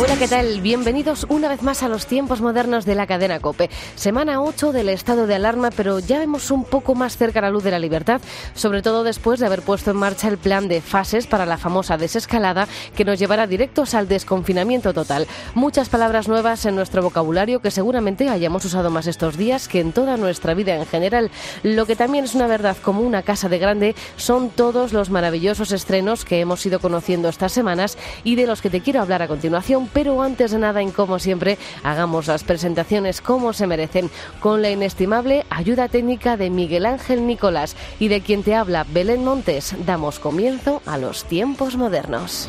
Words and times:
Hola, 0.00 0.16
¿qué 0.16 0.28
tal? 0.28 0.60
Bienvenidos 0.60 1.26
una 1.28 1.48
vez 1.48 1.60
más 1.62 1.82
a 1.82 1.88
los 1.88 2.06
tiempos 2.06 2.40
modernos 2.40 2.84
de 2.84 2.94
la 2.94 3.08
cadena 3.08 3.40
Cope. 3.40 3.68
Semana 3.96 4.40
8 4.40 4.70
del 4.70 4.90
estado 4.90 5.26
de 5.26 5.34
alarma, 5.34 5.70
pero 5.72 5.98
ya 5.98 6.20
vemos 6.20 6.52
un 6.52 6.62
poco 6.62 6.94
más 6.94 7.16
cerca 7.16 7.40
la 7.40 7.50
luz 7.50 7.64
de 7.64 7.72
la 7.72 7.80
libertad, 7.80 8.20
sobre 8.54 8.80
todo 8.80 9.02
después 9.02 9.40
de 9.40 9.46
haber 9.46 9.62
puesto 9.62 9.90
en 9.90 9.96
marcha 9.96 10.28
el 10.28 10.38
plan 10.38 10.68
de 10.68 10.82
fases 10.82 11.26
para 11.26 11.46
la 11.46 11.58
famosa 11.58 11.96
desescalada 11.96 12.68
que 12.94 13.04
nos 13.04 13.18
llevará 13.18 13.48
directos 13.48 13.92
al 13.94 14.06
desconfinamiento 14.06 14.94
total. 14.94 15.26
Muchas 15.56 15.88
palabras 15.88 16.28
nuevas 16.28 16.64
en 16.64 16.76
nuestro 16.76 17.02
vocabulario 17.02 17.58
que 17.58 17.72
seguramente 17.72 18.28
hayamos 18.28 18.64
usado 18.66 18.90
más 18.90 19.08
estos 19.08 19.36
días 19.36 19.66
que 19.66 19.80
en 19.80 19.90
toda 19.90 20.16
nuestra 20.16 20.54
vida 20.54 20.76
en 20.76 20.86
general. 20.86 21.32
Lo 21.64 21.86
que 21.86 21.96
también 21.96 22.24
es 22.24 22.36
una 22.36 22.46
verdad 22.46 22.76
como 22.80 23.00
una 23.00 23.22
casa 23.22 23.48
de 23.48 23.58
grande 23.58 23.96
son 24.16 24.50
todos 24.50 24.92
los 24.92 25.10
maravillosos 25.10 25.72
estrenos 25.72 26.24
que 26.24 26.38
hemos 26.38 26.64
ido 26.64 26.78
conociendo 26.78 27.28
estas 27.28 27.50
semanas 27.50 27.98
y 28.22 28.36
de 28.36 28.46
los 28.46 28.62
que 28.62 28.70
te 28.70 28.80
quiero 28.80 29.00
hablar 29.00 29.22
a 29.22 29.26
continuación 29.26 29.87
pero 29.92 30.22
antes 30.22 30.50
de 30.50 30.58
nada, 30.58 30.82
en 30.82 30.90
como 30.90 31.18
siempre, 31.18 31.58
hagamos 31.82 32.26
las 32.26 32.44
presentaciones 32.44 33.20
como 33.20 33.52
se 33.52 33.66
merecen, 33.66 34.10
con 34.40 34.62
la 34.62 34.70
inestimable 34.70 35.44
ayuda 35.50 35.88
técnica 35.88 36.36
de 36.36 36.50
Miguel 36.50 36.86
Ángel 36.86 37.26
Nicolás 37.26 37.76
y 37.98 38.08
de 38.08 38.20
quien 38.20 38.42
te 38.42 38.54
habla 38.54 38.86
Belén 38.88 39.24
Montes, 39.24 39.74
damos 39.86 40.18
comienzo 40.18 40.82
a 40.86 40.98
los 40.98 41.24
tiempos 41.24 41.76
modernos. 41.76 42.48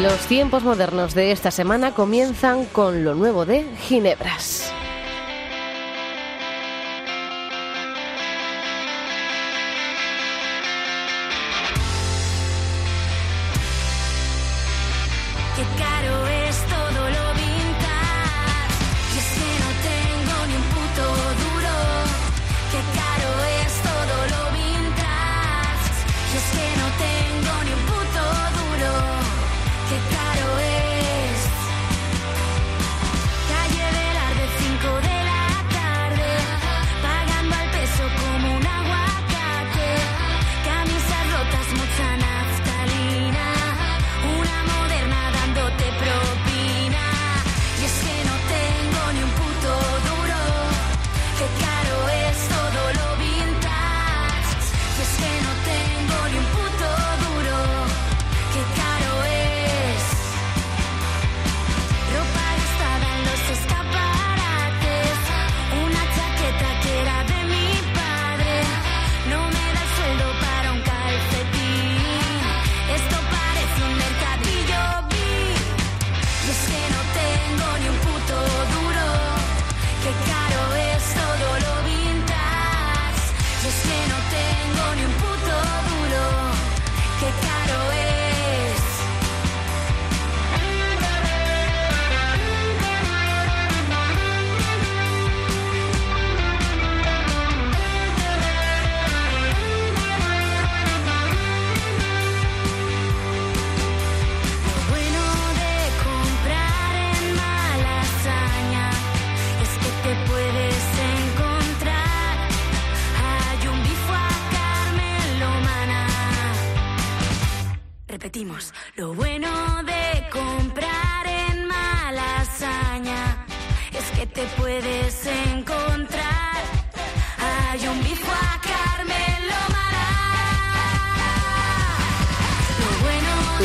Los 0.00 0.26
tiempos 0.26 0.62
modernos 0.62 1.14
de 1.14 1.30
esta 1.30 1.50
semana 1.50 1.92
comienzan 1.92 2.64
con 2.64 3.04
lo 3.04 3.14
nuevo 3.14 3.44
de 3.44 3.64
Ginebras. 3.76 4.72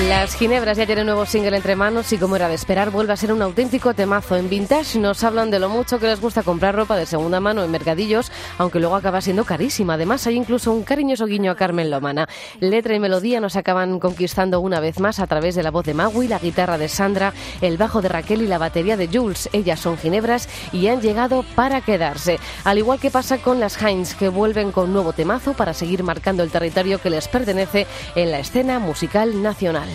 Las 0.09 0.35
Ginebras 0.35 0.77
ya 0.77 0.85
tienen 0.85 1.07
nuevo 1.07 1.25
single 1.25 1.57
entre 1.57 1.75
manos 1.75 2.13
y 2.13 2.19
como 2.19 2.35
era 2.35 2.47
de 2.47 2.53
esperar 2.53 2.91
vuelve 2.91 3.13
a 3.13 3.17
ser 3.17 3.33
un 3.33 3.41
auténtico 3.41 3.95
temazo. 3.95 4.35
En 4.35 4.49
Vintage 4.49 4.99
nos 4.99 5.23
hablan 5.23 5.49
de 5.49 5.57
lo 5.57 5.67
mucho 5.67 5.99
que 5.99 6.05
les 6.05 6.21
gusta 6.21 6.43
comprar 6.43 6.75
ropa 6.75 6.95
de 6.95 7.07
segunda 7.07 7.39
mano 7.39 7.63
en 7.63 7.71
mercadillos, 7.71 8.31
aunque 8.59 8.79
luego 8.79 8.95
acaba 8.95 9.21
siendo 9.21 9.45
carísima. 9.45 9.95
Además 9.95 10.27
hay 10.27 10.35
incluso 10.35 10.71
un 10.71 10.83
cariñoso 10.83 11.25
guiño 11.25 11.51
a 11.51 11.55
Carmen 11.55 11.89
Lomana. 11.89 12.27
Letra 12.59 12.93
y 12.93 12.99
melodía 12.99 13.39
nos 13.39 13.55
acaban 13.55 13.99
conquistando 13.99 14.59
una 14.59 14.79
vez 14.79 14.99
más 14.99 15.19
a 15.19 15.25
través 15.25 15.55
de 15.55 15.63
la 15.63 15.71
voz 15.71 15.85
de 15.85 15.95
Magui, 15.95 16.27
la 16.27 16.37
guitarra 16.37 16.77
de 16.77 16.87
Sandra, 16.87 17.33
el 17.61 17.77
bajo 17.77 18.03
de 18.03 18.09
Raquel 18.09 18.43
y 18.43 18.47
la 18.47 18.59
batería 18.59 18.97
de 18.97 19.07
Jules. 19.07 19.49
Ellas 19.53 19.79
son 19.79 19.97
Ginebras 19.97 20.47
y 20.71 20.87
han 20.87 21.01
llegado 21.01 21.43
para 21.55 21.81
quedarse. 21.81 22.39
Al 22.63 22.77
igual 22.77 22.99
que 22.99 23.09
pasa 23.09 23.39
con 23.39 23.59
las 23.59 23.81
Heinz, 23.81 24.13
que 24.13 24.29
vuelven 24.29 24.71
con 24.71 24.93
nuevo 24.93 25.13
temazo 25.13 25.53
para 25.53 25.73
seguir 25.73 26.03
marcando 26.03 26.43
el 26.43 26.51
territorio 26.51 27.01
que 27.01 27.09
les 27.09 27.27
pertenece 27.27 27.87
en 28.15 28.29
la 28.29 28.37
escena 28.37 28.77
musical 28.77 29.41
nacional. 29.41 29.94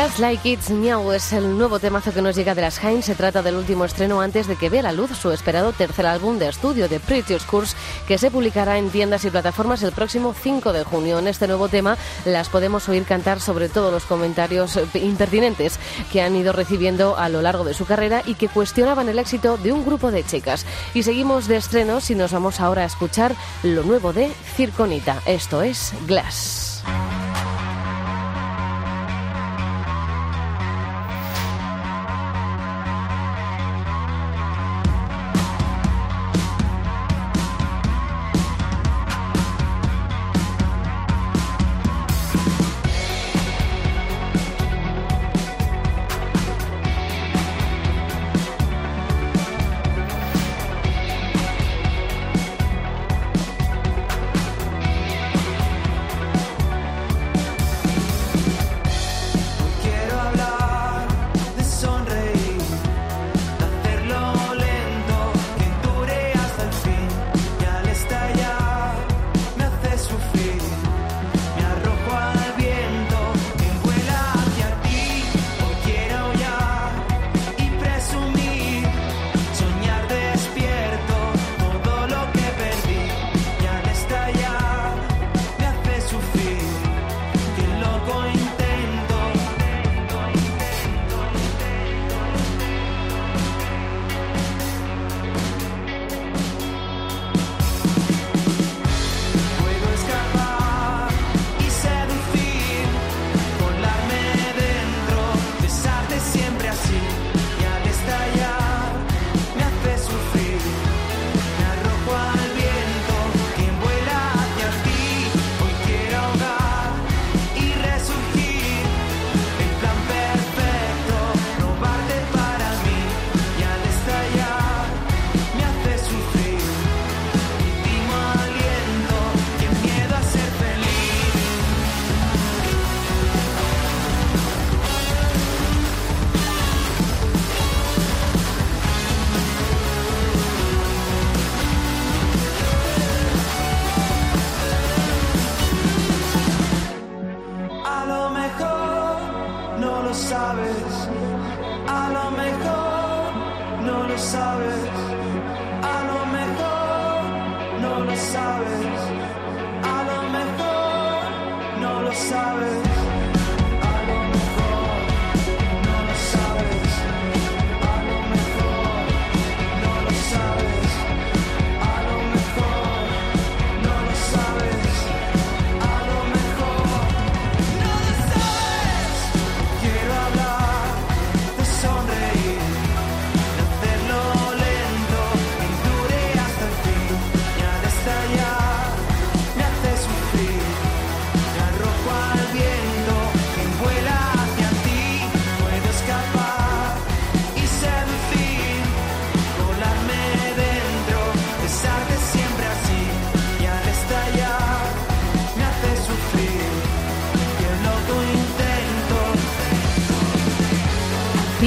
Just 0.00 0.20
Like 0.20 0.48
It's 0.48 0.70
Meow 0.70 1.10
es 1.10 1.32
el 1.32 1.58
nuevo 1.58 1.80
temazo 1.80 2.12
que 2.12 2.22
nos 2.22 2.36
llega 2.36 2.54
de 2.54 2.62
las 2.62 2.78
Heinz. 2.84 3.06
Se 3.06 3.16
trata 3.16 3.42
del 3.42 3.56
último 3.56 3.84
estreno 3.84 4.20
antes 4.20 4.46
de 4.46 4.54
que 4.54 4.68
vea 4.70 4.80
la 4.82 4.92
luz 4.92 5.10
su 5.18 5.32
esperado 5.32 5.72
tercer 5.72 6.06
álbum 6.06 6.38
de 6.38 6.48
estudio 6.48 6.88
de 6.88 7.00
Pretty 7.00 7.34
Course, 7.50 7.74
que 8.06 8.16
se 8.16 8.30
publicará 8.30 8.78
en 8.78 8.90
tiendas 8.90 9.24
y 9.24 9.30
plataformas 9.30 9.82
el 9.82 9.90
próximo 9.90 10.34
5 10.40 10.72
de 10.72 10.84
junio. 10.84 11.18
En 11.18 11.26
este 11.26 11.48
nuevo 11.48 11.68
tema 11.68 11.96
las 12.24 12.48
podemos 12.48 12.88
oír 12.88 13.04
cantar 13.06 13.40
sobre 13.40 13.68
todo 13.68 13.90
los 13.90 14.04
comentarios 14.04 14.78
impertinentes 14.94 15.80
que 16.12 16.22
han 16.22 16.36
ido 16.36 16.52
recibiendo 16.52 17.16
a 17.18 17.28
lo 17.28 17.42
largo 17.42 17.64
de 17.64 17.74
su 17.74 17.84
carrera 17.84 18.22
y 18.24 18.34
que 18.34 18.48
cuestionaban 18.48 19.08
el 19.08 19.18
éxito 19.18 19.56
de 19.56 19.72
un 19.72 19.84
grupo 19.84 20.12
de 20.12 20.22
chicas. 20.22 20.64
Y 20.94 21.02
seguimos 21.02 21.48
de 21.48 21.56
estrenos 21.56 22.08
y 22.12 22.14
nos 22.14 22.30
vamos 22.30 22.60
ahora 22.60 22.82
a 22.82 22.86
escuchar 22.86 23.34
lo 23.64 23.82
nuevo 23.82 24.12
de 24.12 24.30
Circonita. 24.54 25.20
Esto 25.26 25.62
es 25.62 25.92
Glass. 26.06 26.67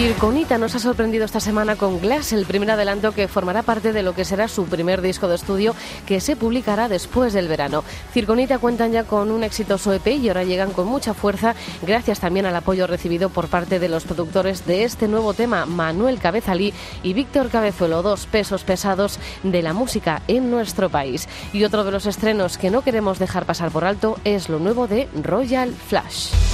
Circonita 0.01 0.57
nos 0.57 0.73
ha 0.73 0.79
sorprendido 0.79 1.25
esta 1.25 1.39
semana 1.39 1.75
con 1.75 2.01
Glass, 2.01 2.33
el 2.33 2.47
primer 2.47 2.71
adelanto 2.71 3.11
que 3.11 3.27
formará 3.27 3.61
parte 3.61 3.93
de 3.93 4.01
lo 4.01 4.15
que 4.15 4.25
será 4.25 4.47
su 4.47 4.65
primer 4.65 4.99
disco 4.99 5.27
de 5.27 5.35
estudio 5.35 5.75
que 6.07 6.19
se 6.19 6.35
publicará 6.35 6.89
después 6.89 7.33
del 7.33 7.47
verano. 7.47 7.83
Circonita 8.11 8.57
cuentan 8.57 8.93
ya 8.93 9.03
con 9.03 9.29
un 9.29 9.43
exitoso 9.43 9.93
EP 9.93 10.07
y 10.07 10.27
ahora 10.27 10.43
llegan 10.43 10.71
con 10.71 10.87
mucha 10.87 11.13
fuerza 11.13 11.53
gracias 11.83 12.19
también 12.19 12.47
al 12.47 12.55
apoyo 12.55 12.87
recibido 12.87 13.29
por 13.29 13.47
parte 13.47 13.77
de 13.77 13.89
los 13.89 14.05
productores 14.05 14.65
de 14.65 14.85
este 14.85 15.07
nuevo 15.07 15.35
tema, 15.35 15.67
Manuel 15.67 16.17
Cabezalí 16.17 16.73
y 17.03 17.13
Víctor 17.13 17.51
Cabezuelo, 17.51 18.01
dos 18.01 18.25
pesos 18.25 18.63
pesados 18.63 19.19
de 19.43 19.61
la 19.61 19.73
música 19.73 20.23
en 20.27 20.49
nuestro 20.49 20.89
país. 20.89 21.29
Y 21.53 21.63
otro 21.63 21.83
de 21.83 21.91
los 21.91 22.07
estrenos 22.07 22.57
que 22.57 22.71
no 22.71 22.81
queremos 22.81 23.19
dejar 23.19 23.45
pasar 23.45 23.69
por 23.69 23.85
alto 23.85 24.17
es 24.23 24.49
lo 24.49 24.57
nuevo 24.57 24.87
de 24.87 25.07
Royal 25.13 25.71
Flash. 25.71 26.50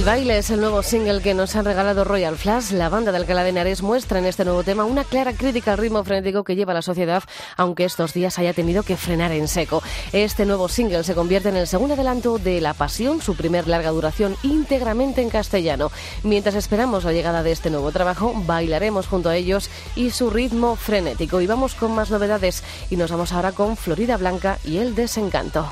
El 0.00 0.06
baile 0.06 0.38
es 0.38 0.48
el 0.48 0.62
nuevo 0.62 0.82
single 0.82 1.20
que 1.20 1.34
nos 1.34 1.54
han 1.56 1.66
regalado 1.66 2.04
Royal 2.04 2.34
Flash. 2.38 2.70
La 2.72 2.88
banda 2.88 3.12
de 3.12 3.18
Alcalá 3.18 3.42
de 3.42 3.50
Henares 3.50 3.82
muestra 3.82 4.18
en 4.18 4.24
este 4.24 4.46
nuevo 4.46 4.64
tema 4.64 4.86
una 4.86 5.04
clara 5.04 5.34
crítica 5.34 5.72
al 5.72 5.78
ritmo 5.78 6.02
frenético 6.04 6.42
que 6.42 6.56
lleva 6.56 6.72
la 6.72 6.80
sociedad, 6.80 7.22
aunque 7.58 7.84
estos 7.84 8.14
días 8.14 8.38
haya 8.38 8.54
tenido 8.54 8.82
que 8.82 8.96
frenar 8.96 9.30
en 9.32 9.46
seco. 9.46 9.82
Este 10.14 10.46
nuevo 10.46 10.70
single 10.70 11.04
se 11.04 11.14
convierte 11.14 11.50
en 11.50 11.56
el 11.58 11.66
segundo 11.66 11.96
adelanto 11.96 12.38
de 12.38 12.62
La 12.62 12.72
Pasión, 12.72 13.20
su 13.20 13.36
primer 13.36 13.68
larga 13.68 13.90
duración 13.90 14.38
íntegramente 14.42 15.20
en 15.20 15.28
castellano. 15.28 15.92
Mientras 16.22 16.54
esperamos 16.54 17.04
la 17.04 17.12
llegada 17.12 17.42
de 17.42 17.52
este 17.52 17.68
nuevo 17.68 17.92
trabajo, 17.92 18.32
bailaremos 18.46 19.06
junto 19.06 19.28
a 19.28 19.36
ellos 19.36 19.68
y 19.96 20.12
su 20.12 20.30
ritmo 20.30 20.76
frenético. 20.76 21.42
Y 21.42 21.46
vamos 21.46 21.74
con 21.74 21.94
más 21.94 22.10
novedades 22.10 22.64
y 22.88 22.96
nos 22.96 23.10
vamos 23.10 23.32
ahora 23.32 23.52
con 23.52 23.76
Florida 23.76 24.16
Blanca 24.16 24.58
y 24.64 24.78
el 24.78 24.94
desencanto. 24.94 25.68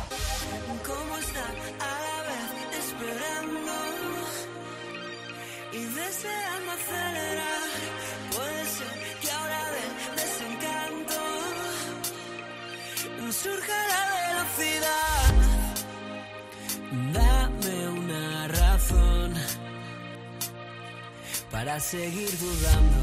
Para 21.59 21.81
seguir 21.81 22.31
dudando. 22.39 23.01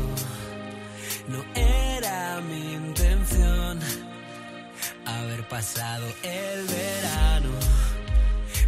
No 1.27 1.43
era 1.59 2.39
mi 2.39 2.73
intención 2.75 3.79
haber 5.05 5.45
pasado 5.49 6.05
el 6.23 6.65
verano 6.65 7.49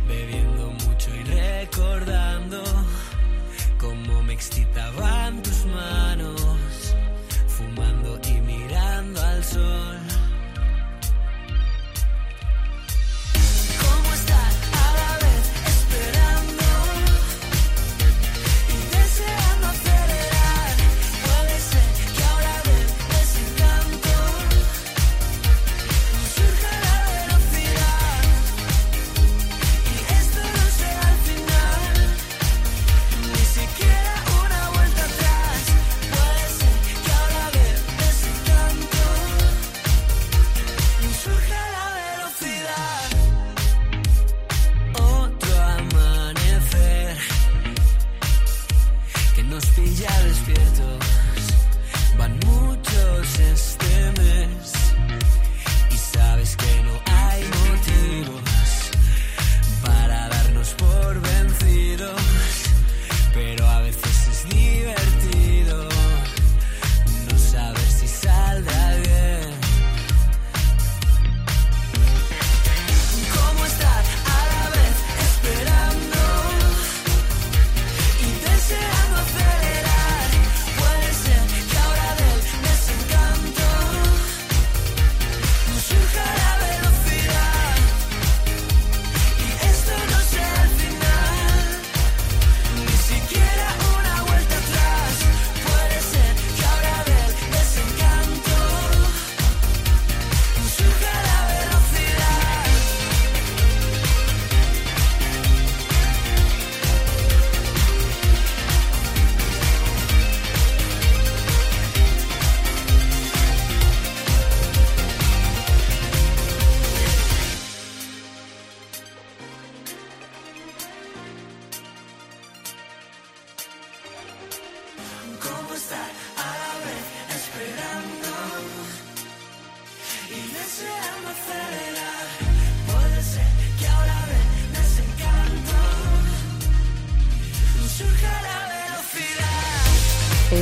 bebiendo 0.05 0.71
mucho 0.83 1.09
y 1.15 1.23
recordando 1.23 2.61
cómo 3.79 4.23
me 4.23 4.33
excitaban 4.33 5.41
tus 5.41 5.65
manos, 5.67 6.46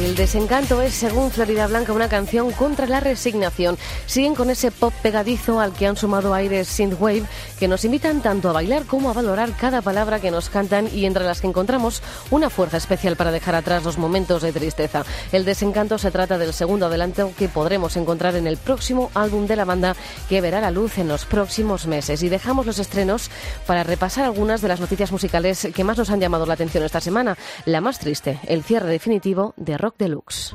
El 0.06 0.14
desencanto 0.14 0.84
es, 0.84 0.94
según 0.94 1.32
Florida 1.32 1.66
Blanca, 1.66 1.92
una 1.92 2.08
canción 2.08 2.52
contra 2.52 2.86
la 2.86 3.00
resignación. 3.00 3.76
Siguen 4.16 4.34
con 4.34 4.50
ese 4.50 4.72
pop 4.72 4.94
pegadizo 5.04 5.60
al 5.60 5.74
que 5.74 5.88
han 5.88 5.98
sumado 5.98 6.34
aires 6.34 6.70
synthwave 6.70 7.26
que 7.60 7.68
nos 7.68 7.84
invitan 7.84 8.22
tanto 8.22 8.48
a 8.48 8.54
bailar 8.54 8.86
como 8.86 9.10
a 9.10 9.14
valorar 9.14 9.52
cada 9.60 9.82
palabra 9.82 10.22
que 10.22 10.32
nos 10.32 10.50
cantan 10.50 10.88
y 10.88 11.06
entre 11.06 11.26
las 11.26 11.42
que 11.42 11.48
encontramos 11.48 12.02
una 12.32 12.50
fuerza 12.50 12.78
especial 12.78 13.18
para 13.18 13.34
dejar 13.34 13.56
atrás 13.56 13.84
los 13.84 13.98
momentos 13.98 14.42
de 14.42 14.54
tristeza. 14.54 15.04
El 15.34 15.44
desencanto 15.44 15.98
se 15.98 16.12
trata 16.12 16.38
del 16.38 16.54
segundo 16.54 16.86
adelanto 16.86 17.34
que 17.38 17.50
podremos 17.50 17.98
encontrar 17.98 18.38
en 18.38 18.48
el 18.48 18.56
próximo 18.56 19.12
álbum 19.16 19.48
de 19.48 19.58
la 19.58 19.66
banda 19.66 19.98
que 20.30 20.40
verá 20.40 20.62
la 20.62 20.72
luz 20.72 20.98
en 20.98 21.10
los 21.10 21.26
próximos 21.26 21.86
meses. 21.86 22.24
Y 22.24 22.30
dejamos 22.30 22.66
los 22.66 22.80
estrenos 22.80 23.30
para 23.68 23.84
repasar 23.84 24.24
algunas 24.24 24.62
de 24.62 24.70
las 24.70 24.80
noticias 24.80 25.12
musicales 25.12 25.68
que 25.76 25.84
más 25.84 25.98
nos 25.98 26.10
han 26.10 26.22
llamado 26.22 26.46
la 26.46 26.54
atención 26.54 26.86
esta 26.86 27.02
semana. 27.02 27.38
La 27.66 27.82
más 27.82 28.00
triste, 28.00 28.40
el 28.48 28.64
cierre 28.64 28.88
definitivo 28.88 29.54
de 29.58 29.78
Rock 29.78 29.96
Deluxe. 29.98 30.54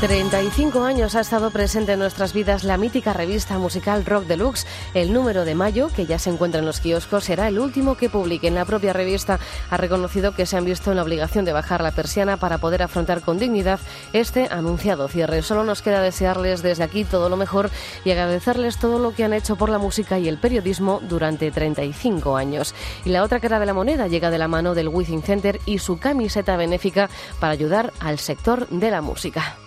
35 0.00 0.82
años 0.82 1.14
ha 1.14 1.20
estado 1.20 1.50
presente 1.50 1.92
en 1.92 1.98
nuestras 1.98 2.32
vidas 2.32 2.64
la 2.64 2.78
mítica 2.78 3.12
revista 3.12 3.58
musical 3.58 4.06
Rock 4.06 4.24
Deluxe. 4.24 4.66
El 4.94 5.12
número 5.12 5.44
de 5.44 5.54
mayo, 5.54 5.90
que 5.94 6.06
ya 6.06 6.18
se 6.18 6.30
encuentra 6.30 6.60
en 6.60 6.64
los 6.64 6.80
kioscos, 6.80 7.24
será 7.24 7.48
el 7.48 7.58
último 7.58 7.98
que 7.98 8.08
publique. 8.08 8.48
En 8.48 8.54
la 8.54 8.64
propia 8.64 8.94
revista 8.94 9.38
ha 9.68 9.76
reconocido 9.76 10.34
que 10.34 10.46
se 10.46 10.56
han 10.56 10.64
visto 10.64 10.90
en 10.90 10.96
la 10.96 11.02
obligación 11.02 11.44
de 11.44 11.52
bajar 11.52 11.82
la 11.82 11.90
persiana 11.90 12.38
para 12.38 12.56
poder 12.56 12.82
afrontar 12.82 13.20
con 13.20 13.38
dignidad 13.38 13.78
este 14.14 14.48
anunciado 14.50 15.06
cierre. 15.06 15.42
Solo 15.42 15.64
nos 15.64 15.82
queda 15.82 16.00
desearles 16.00 16.62
desde 16.62 16.82
aquí 16.82 17.04
todo 17.04 17.28
lo 17.28 17.36
mejor 17.36 17.68
y 18.02 18.10
agradecerles 18.10 18.78
todo 18.78 18.98
lo 18.98 19.12
que 19.12 19.24
han 19.24 19.34
hecho 19.34 19.56
por 19.56 19.68
la 19.68 19.76
música 19.78 20.18
y 20.18 20.28
el 20.28 20.38
periodismo 20.38 21.00
durante 21.10 21.50
35 21.50 22.38
años. 22.38 22.74
Y 23.04 23.10
la 23.10 23.22
otra 23.22 23.38
cara 23.38 23.60
de 23.60 23.66
la 23.66 23.74
moneda 23.74 24.06
llega 24.06 24.30
de 24.30 24.38
la 24.38 24.48
mano 24.48 24.74
del 24.74 24.88
Within 24.88 25.22
Center 25.22 25.60
y 25.66 25.78
su 25.78 25.98
camiseta 25.98 26.56
benéfica 26.56 27.10
para 27.38 27.52
ayudar 27.52 27.92
al 28.00 28.18
sector 28.18 28.66
de 28.70 28.90
la 28.90 29.02
música. 29.02 29.58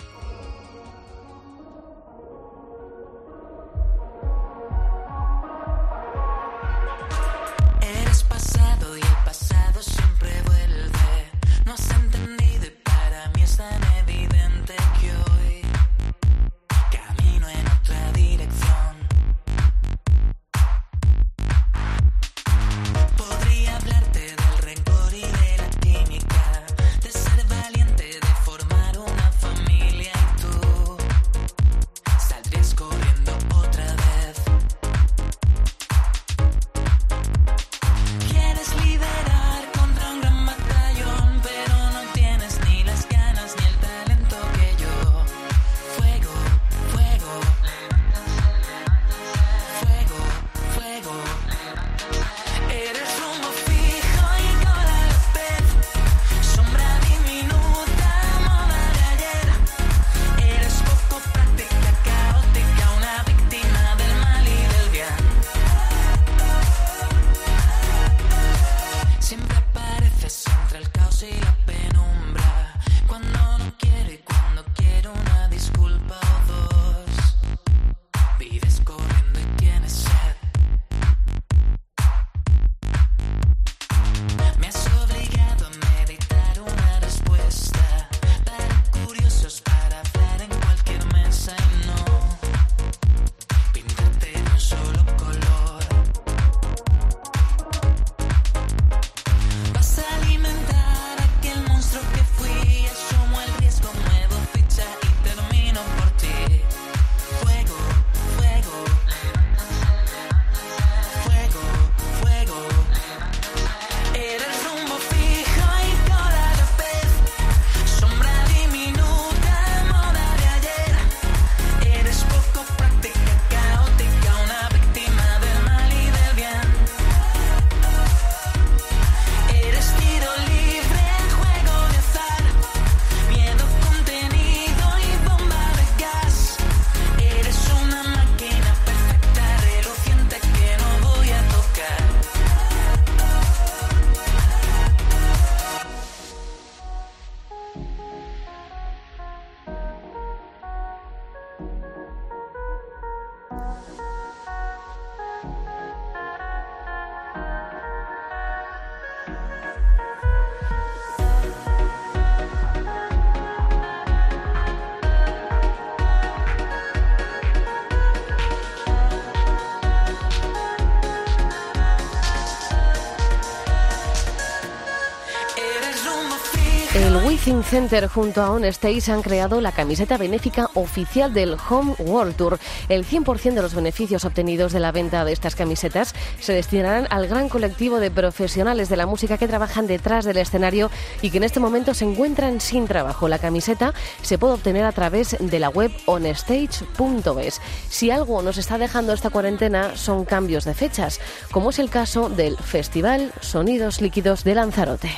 Within 177.46 177.64
Center 177.66 178.08
junto 178.08 178.42
a 178.42 178.52
On 178.52 178.64
Stage 178.64 179.12
han 179.12 179.22
creado 179.22 179.60
la 179.60 179.74
camiseta 179.74 180.18
benéfica 180.18 180.70
oficial 180.76 181.34
del 181.34 181.58
Home 181.70 181.94
World 182.00 182.38
Tour. 182.38 182.58
El 182.88 183.06
100% 183.06 183.54
de 183.54 183.62
los 183.62 183.76
beneficios 183.76 184.24
obtenidos 184.24 184.72
de 184.72 184.80
la 184.80 184.94
venta 184.94 185.26
de 185.26 185.34
estas 185.34 185.54
camisetas 185.54 186.16
se 186.40 186.54
destinarán 186.54 187.06
al 187.10 187.28
gran 187.28 187.50
colectivo 187.50 188.00
de 188.00 188.12
profesionales 188.12 188.88
de 188.88 188.96
la 188.96 189.08
música 189.08 189.38
que 189.38 189.50
trabajan 189.50 189.88
detrás 189.88 190.24
del 190.24 190.38
escenario 190.38 190.90
y 191.22 191.32
que 191.32 191.38
en 191.38 191.44
este 191.44 191.60
momento 191.60 191.94
se 191.94 192.06
encuentran 192.06 192.62
sin 192.62 192.88
trabajo. 192.88 193.28
La 193.28 193.40
camiseta 193.40 193.94
se 194.22 194.38
puede 194.38 194.54
obtener 194.54 194.86
a 194.86 194.94
través 194.94 195.36
de 195.38 195.60
la 195.60 195.68
web 195.68 195.92
onstage.es. 196.06 197.62
Si 197.90 198.10
algo 198.10 198.42
nos 198.42 198.58
está 198.58 198.78
dejando 198.78 199.12
esta 199.12 199.32
cuarentena 199.32 199.98
son 199.98 200.24
cambios 200.24 200.64
de 200.64 200.76
fechas, 200.76 201.20
como 201.52 201.72
es 201.72 201.80
el 201.80 201.90
caso 201.90 202.30
del 202.30 202.56
Festival 202.56 203.34
Sonidos 203.42 204.00
Líquidos 204.00 204.46
de 204.46 204.56
Lanzarote. 204.56 205.12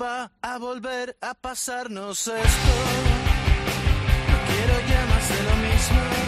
Va 0.00 0.30
a 0.40 0.58
volver 0.58 1.16
a 1.20 1.34
pasarnos 1.34 2.26
esto. 2.28 2.72
No 4.30 4.38
quiero 4.48 4.88
ya 4.88 5.06
más 5.06 5.28
de 5.28 5.42
lo 5.42 5.56
mismo. 5.56 6.27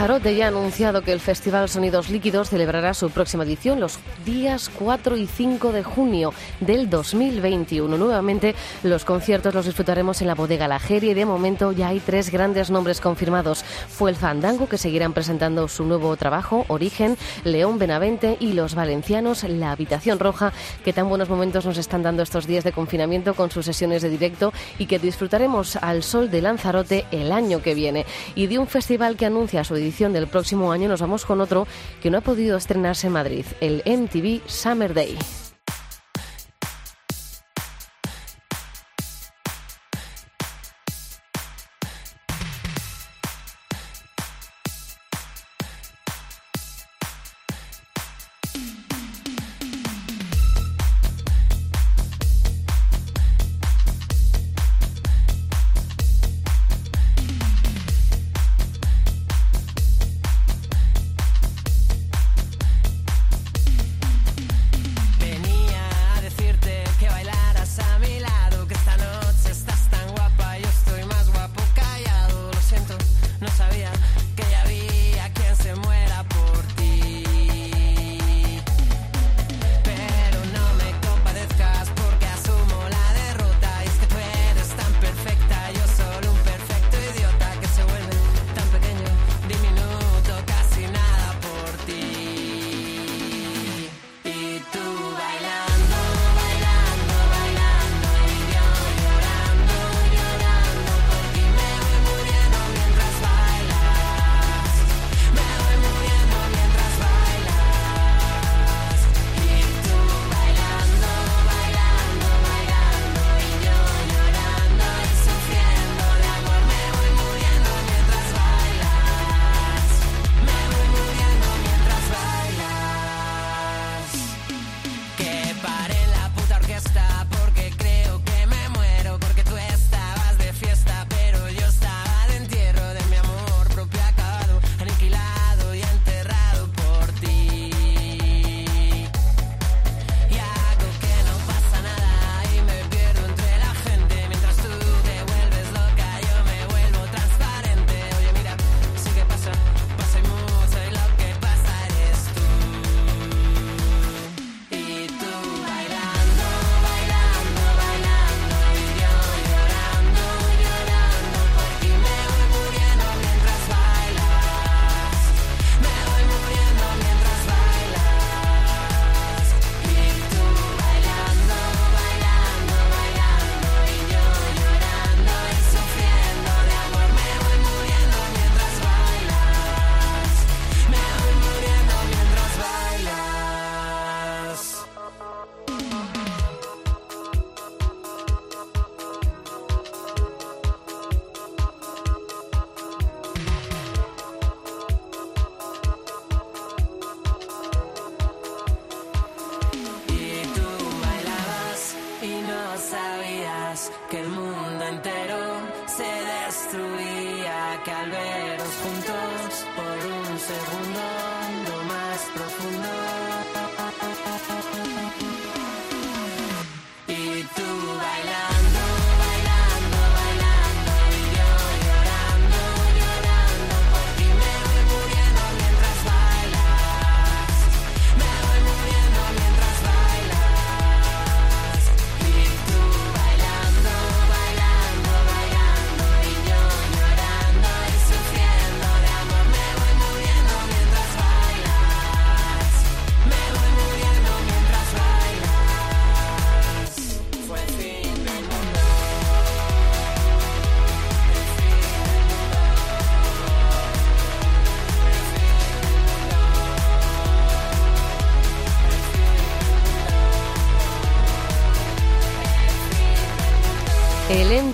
Lanzarote 0.00 0.34
ya 0.34 0.46
ha 0.46 0.48
anunciado 0.48 1.02
que 1.02 1.12
el 1.12 1.20
Festival 1.20 1.68
Sonidos 1.68 2.08
Líquidos 2.08 2.48
celebrará 2.48 2.94
su 2.94 3.10
próxima 3.10 3.44
edición 3.44 3.80
los 3.80 3.98
días 4.24 4.70
4 4.70 5.18
y 5.18 5.26
5 5.26 5.72
de 5.72 5.82
junio 5.82 6.32
del 6.60 6.88
2021. 6.88 7.98
Nuevamente 7.98 8.54
los 8.82 9.04
conciertos 9.04 9.54
los 9.54 9.66
disfrutaremos 9.66 10.22
en 10.22 10.28
la 10.28 10.34
bodega 10.34 10.68
La 10.68 10.78
Jeria 10.78 11.10
y 11.10 11.14
de 11.14 11.26
momento 11.26 11.72
ya 11.72 11.88
hay 11.88 12.00
tres 12.00 12.30
grandes 12.30 12.70
nombres 12.70 12.98
confirmados. 12.98 13.62
Fue 13.62 14.10
el 14.10 14.16
Fandango 14.16 14.70
que 14.70 14.78
seguirán 14.78 15.12
presentando 15.12 15.68
su 15.68 15.84
nuevo 15.84 16.16
trabajo, 16.16 16.64
Origen, 16.68 17.18
León 17.44 17.78
Benavente 17.78 18.38
y 18.40 18.54
los 18.54 18.74
valencianos 18.74 19.44
La 19.44 19.72
Habitación 19.72 20.18
Roja, 20.18 20.54
que 20.82 20.94
tan 20.94 21.10
buenos 21.10 21.28
momentos 21.28 21.66
nos 21.66 21.76
están 21.76 22.02
dando 22.02 22.22
estos 22.22 22.46
días 22.46 22.64
de 22.64 22.72
confinamiento 22.72 23.34
con 23.34 23.50
sus 23.50 23.66
sesiones 23.66 24.00
de 24.00 24.08
directo 24.08 24.54
y 24.78 24.86
que 24.86 24.98
disfrutaremos 24.98 25.76
al 25.76 26.02
sol 26.02 26.30
de 26.30 26.40
Lanzarote 26.40 27.04
el 27.10 27.32
año 27.32 27.60
que 27.60 27.74
viene. 27.74 28.06
Y 28.34 28.46
de 28.46 28.58
un 28.58 28.66
festival 28.66 29.18
que 29.18 29.26
anuncia 29.26 29.62
su 29.62 29.76
edición 29.76 29.89
edición 29.90 30.12
del 30.12 30.28
próximo 30.28 30.70
año 30.70 30.88
nos 30.88 31.00
vamos 31.00 31.24
con 31.24 31.40
otro 31.40 31.66
que 32.00 32.10
no 32.10 32.18
ha 32.18 32.20
podido 32.20 32.56
estrenarse 32.56 33.08
en 33.08 33.12
Madrid, 33.12 33.44
el 33.60 33.82
MTV 33.84 34.40
Summer 34.46 34.94
Day. 34.94 35.18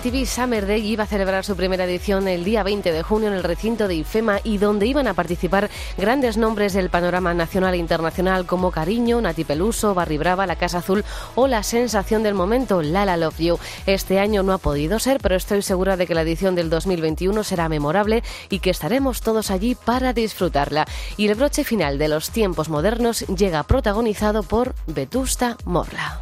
MTV 0.07 0.25
Summer 0.25 0.65
Day 0.65 0.87
iba 0.87 1.03
a 1.03 1.07
celebrar 1.07 1.43
su 1.43 1.57
primera 1.57 1.83
edición 1.83 2.29
el 2.29 2.45
día 2.45 2.63
20 2.63 2.93
de 2.93 3.03
junio 3.03 3.27
en 3.27 3.33
el 3.33 3.43
recinto 3.43 3.89
de 3.89 3.95
IFEMA 3.95 4.39
y 4.41 4.57
donde 4.57 4.87
iban 4.87 5.05
a 5.05 5.13
participar 5.13 5.69
grandes 5.97 6.37
nombres 6.37 6.71
del 6.71 6.89
panorama 6.89 7.33
nacional 7.33 7.73
e 7.73 7.77
internacional 7.77 8.45
como 8.45 8.71
Cariño, 8.71 9.19
Nati 9.19 9.43
Peluso, 9.43 9.93
Barry 9.93 10.17
Brava, 10.17 10.47
La 10.47 10.55
Casa 10.55 10.77
Azul 10.77 11.03
o 11.35 11.47
la 11.47 11.61
sensación 11.61 12.23
del 12.23 12.35
momento, 12.35 12.81
Lala 12.81 13.17
Love 13.17 13.39
You. 13.39 13.59
Este 13.85 14.19
año 14.19 14.43
no 14.43 14.53
ha 14.53 14.59
podido 14.59 14.97
ser, 14.99 15.19
pero 15.19 15.35
estoy 15.35 15.61
segura 15.61 15.97
de 15.97 16.07
que 16.07 16.15
la 16.15 16.21
edición 16.21 16.55
del 16.55 16.69
2021 16.69 17.43
será 17.43 17.67
memorable 17.67 18.23
y 18.49 18.59
que 18.59 18.69
estaremos 18.69 19.19
todos 19.19 19.51
allí 19.51 19.75
para 19.75 20.13
disfrutarla. 20.13 20.85
Y 21.17 21.27
el 21.27 21.35
broche 21.35 21.65
final 21.65 21.97
de 21.97 22.07
los 22.07 22.29
tiempos 22.29 22.69
modernos 22.69 23.25
llega 23.27 23.63
protagonizado 23.63 24.43
por 24.43 24.73
Vetusta 24.85 25.57
Morla. 25.65 26.21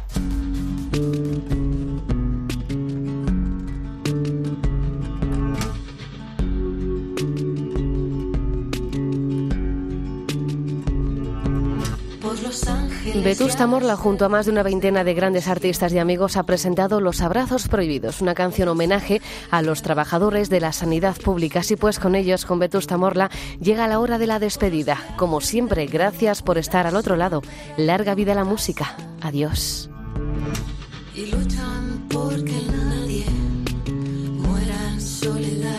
Vetusta 13.22 13.66
Morla, 13.66 13.96
junto 13.96 14.24
a 14.24 14.28
más 14.28 14.46
de 14.46 14.52
una 14.52 14.62
veintena 14.62 15.04
de 15.04 15.14
grandes 15.14 15.48
artistas 15.48 15.92
y 15.92 15.98
amigos, 15.98 16.36
ha 16.36 16.44
presentado 16.44 17.00
Los 17.00 17.20
Abrazos 17.20 17.68
Prohibidos, 17.68 18.20
una 18.20 18.34
canción 18.34 18.68
homenaje 18.68 19.20
a 19.50 19.62
los 19.62 19.82
trabajadores 19.82 20.50
de 20.50 20.60
la 20.60 20.72
sanidad 20.72 21.16
pública. 21.16 21.60
Así 21.60 21.76
pues, 21.76 21.98
con 21.98 22.14
ellos, 22.14 22.44
con 22.44 22.58
Vetusta 22.58 22.96
Morla, 22.96 23.30
llega 23.60 23.88
la 23.88 24.00
hora 24.00 24.18
de 24.18 24.26
la 24.26 24.38
despedida. 24.38 24.98
Como 25.16 25.40
siempre, 25.40 25.86
gracias 25.86 26.42
por 26.42 26.58
estar 26.58 26.86
al 26.86 26.96
otro 26.96 27.16
lado. 27.16 27.42
Larga 27.76 28.14
vida 28.14 28.32
a 28.32 28.36
la 28.36 28.44
música. 28.44 28.96
Adiós. 29.22 29.90
y 31.16 31.26
luchan 31.26 32.06
porque 32.10 32.60
nadie 32.70 33.24
muera 34.46 34.92
en 34.92 35.00
soledad. 35.00 35.70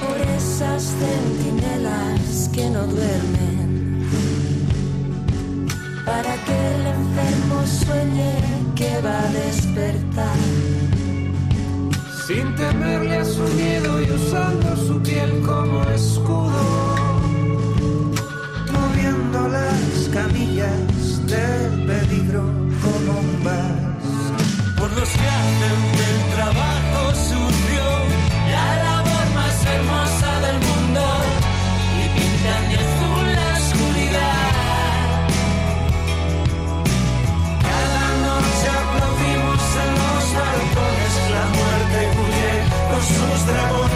Por 0.00 0.18
esas 0.36 0.82
centinelas 0.82 2.48
que 2.54 2.70
no 2.70 2.86
duermen, 2.86 3.43
para 6.04 6.34
que 6.44 6.56
el 6.74 6.86
enfermo 6.86 7.66
sueñe 7.66 8.34
que 8.74 9.00
va 9.00 9.18
a 9.18 9.32
despertar. 9.32 10.38
Sin 12.26 12.54
temerle 12.54 13.16
a 13.18 13.24
su 13.24 13.42
miedo 13.42 14.02
y 14.02 14.10
usando 14.10 14.76
su 14.76 15.02
piel 15.02 15.40
como 15.42 15.82
escudo. 15.90 16.62
Moviendo 18.72 19.48
las 19.48 20.08
camillas 20.12 21.26
del 21.26 21.86
peligro 21.86 22.42
como 22.84 23.18
un 23.20 23.44
vas. 23.44 23.84
por 24.78 24.90
los 24.92 25.08
que 25.08 25.28
hacen 25.38 25.80
del 26.00 26.18
trabajo 26.36 27.14
sucio 27.14 27.86
la 28.52 28.68
labor 28.84 29.26
más 29.34 29.66
hermosa 29.74 30.33
con 43.46 43.93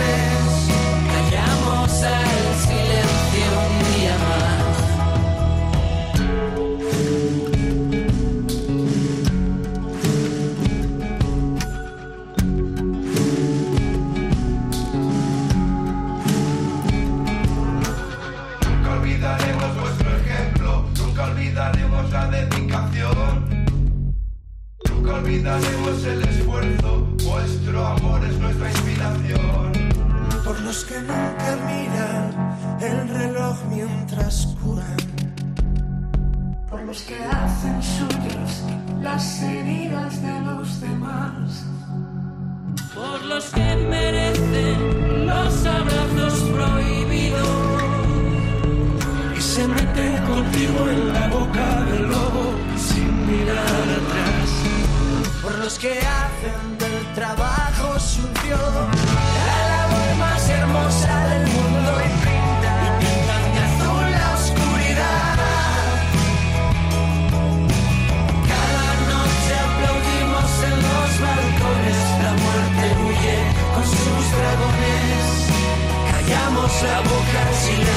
la 76.82 77.00
boca 77.02 77.87